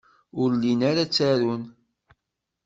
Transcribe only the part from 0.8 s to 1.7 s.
ara ttarun.